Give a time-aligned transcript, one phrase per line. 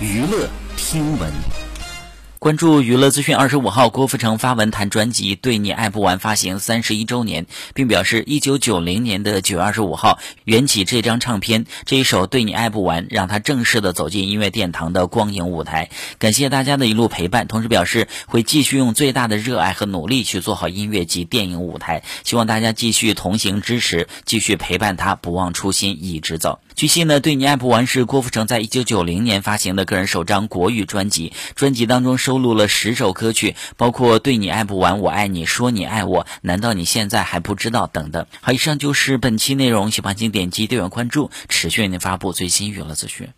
[0.00, 1.63] 娱乐听闻。
[2.44, 3.34] 关注娱乐资讯。
[3.34, 15.88] 二十五号，郭富城发文谈专辑《对你爱不完》发行三十一周年，并表示，一九九零年的九月二十五号缘起这张唱片，这一首《对你爱不完》让他正式的走进音乐殿堂的光影舞台。
[16.18, 22.02] 感谢大家的一路陪伴，同时表示会继续用最大的热爱和努力去做好音乐及电影舞台。
[22.24, 26.60] 希望大家继续同行支持，继续陪伴他，不忘初心，一直走。
[26.74, 32.33] 据悉呢，《对你爱不完》是郭富城在一九九零年发行的个人首张国语专辑，专辑当中收。
[32.34, 37.86] 收录了十首歌曲，包括《对你爱不完》《我爱你》《说你爱我》，难道你现在还不知道？
[37.86, 38.26] 等等。
[38.40, 43.28] 好，以上就是本期内容，喜欢请点击订阅关注，持续为您发布最新娱乐资讯。